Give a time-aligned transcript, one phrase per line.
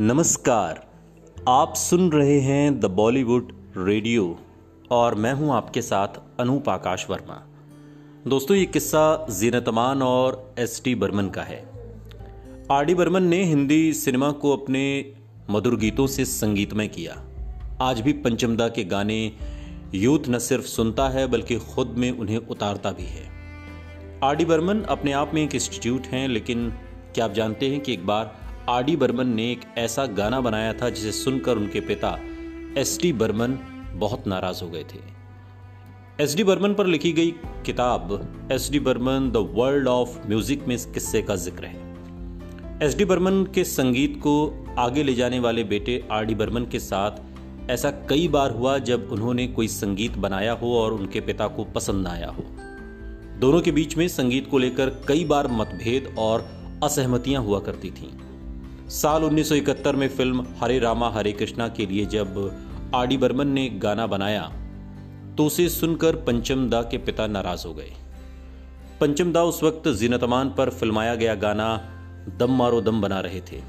[0.00, 0.80] नमस्कार।
[1.48, 4.38] आप सुन रहे हैं द बॉलीवुड रेडियो
[4.90, 6.08] और मैं हूँ आपके साथ
[6.40, 7.34] अनूप आकाश वर्मा।
[8.26, 11.62] दोस्तों, ये किस्सा जीनतमान और एस टी बर्मन का है।
[12.72, 15.12] आर डी बर्मन ने हिंदी सिनेमा को अपने
[15.50, 17.22] मधुर गीतों से संगीतमय किया।
[17.80, 19.32] आज भी पंचमदा के गाने
[19.94, 23.28] यूथ न सिर्फ़ सुनता है, बल्कि खुद में उन्हें उतारता भी है।
[24.24, 26.70] आर डी बर्मन अपने आप में एक इंस्टीट्यूट हैं, लेकिन
[27.14, 30.72] क्या आप जानते हैं कि एक बार आर डी बर्मन ने एक ऐसा गाना बनाया
[30.72, 32.16] था जिसे सुनकर उनके पिता
[32.78, 33.58] एस डी बर्मन
[33.94, 35.00] बहुत नाराज़ हो गए थे।
[36.22, 37.30] एस डी बर्मन पर लिखी गई
[37.66, 42.96] किताब S D Burman, the world of music में इस किस्से का ज़िक्र है। एस
[42.96, 44.34] डी बर्मन के संगीत को
[44.78, 49.08] आगे ले जाने वाले बेटे आर डी बर्मन के साथ ऐसा कई बार हुआ जब
[49.12, 52.44] उन्होंने कोई संगीत बनाया हो और उनके पिता को पसंद आया हो।
[53.40, 56.50] दोनों के बीच में संगीत को लेकर कई बार मतभेद और
[56.84, 58.16] असहमतियाँ हुआ करती थीं।
[58.86, 63.68] साल 1971 में फ़िल्म हरे रामा, हरे कृष्णा के लिए जब आर डी बर्मन ने
[63.82, 64.42] गाना बनाया
[65.36, 67.92] तो उसे सुनकर पंचम दा के पिता नाराज़ हो गए।
[69.00, 71.68] पंचम दा उस वक्त जीनतमान पर फिल्माया गया गाना
[72.38, 73.60] दम मारो दम बना रहे थे।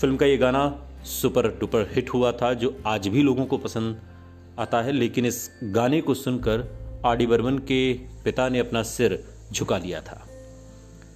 [0.00, 0.62] फ़िल्म का यह गाना
[1.04, 4.00] सुपर टुपर हिट हुआ था, जो आज भी लोगों को पसंद
[4.58, 6.66] आता है, लेकिन इस गाने को सुनकर
[7.06, 7.92] आर डी बर्मन के
[8.24, 10.24] पिता ने अपना सिर झुका लिया था।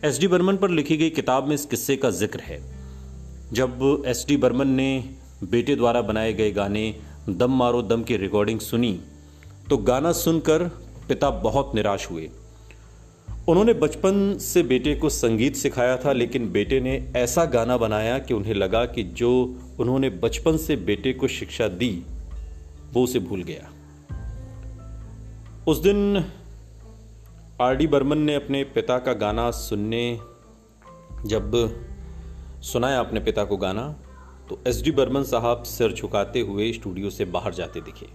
[0.04, 2.71] एस डी बर्मन पर लिखी गई किताब में इस किस्से का ज़िक्र है।
[3.52, 5.14] जब एस डी बर्मन ने
[5.44, 6.84] बेटे द्वारा बनाए गए गाने
[7.28, 9.00] दम मारो दम की रिकॉर्डिंग सुनी
[9.70, 10.62] तो गाना सुनकर
[11.08, 12.30] पिता बहुत निराश हुए।
[13.48, 18.34] उन्होंने बचपन से बेटे को संगीत सिखाया था, लेकिन बेटे ने ऐसा गाना बनाया कि
[18.34, 19.32] उन्हें लगा कि जो
[19.80, 22.04] उन्होंने बचपन से बेटे को शिक्षा दी,
[22.92, 23.70] वो उसे भूल गया।
[25.66, 26.24] उस दिन
[27.60, 30.18] आर डी बर्मन ने अपने पिता का गाना सुनने,
[31.26, 31.50] जब
[32.62, 33.82] सुनाया अपने पिता को गाना?
[34.48, 38.06] तो एस डी बर्मन साहब सिर झुकाते हुए स्टूडियो से बाहर जाते दिखे।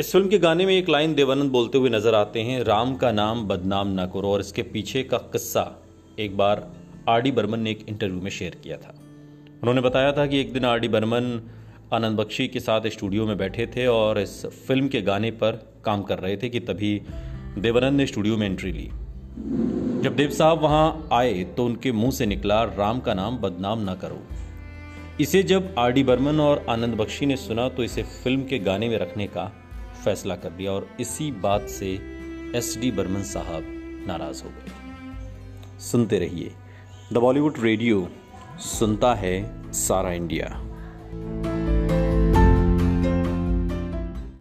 [0.00, 3.10] इस फ़िल्म के गाने में एक लाइन देवानंद बोलते हुए नज़र आते हैं, राम का
[3.12, 5.66] नाम बदनाम ना करो, और इसके पीछे का किस्सा
[6.18, 6.66] एक बार
[7.08, 8.94] आर डी बर्मन ने एक इंटरव्यू में शेयर किया था।
[9.62, 11.40] उन्होंने बताया था कि एक दिन आर डी बर्मन
[11.92, 16.02] आनंद बख्शी के साथ स्टूडियो में बैठे थे और इस फ़िल्म के गाने पर काम
[16.02, 17.00] कर रहे थे कि तभी
[17.58, 18.90] देवानंद ने स्टूडियो में एंट्री ली।
[20.02, 23.94] जब देव साहब वहाँ आए तो उनके मुँह से निकला, राम का नाम बदनाम ना
[23.94, 24.18] करो।
[25.20, 28.88] इसे जब आर डी बर्मन और आनंद बख्शी ने सुना तो इसे फ़िल्म के गाने
[28.88, 29.44] में रखने का
[30.04, 31.92] फैसला कर दिया और इसी बात से
[32.56, 33.64] एस डी बर्मन साहब
[34.08, 36.52] नाराज़ हो गए। सुनते रहिए।
[37.12, 38.08] द बॉलीवुड रेडियो,
[38.58, 40.46] सुनता है सारा इंडिया।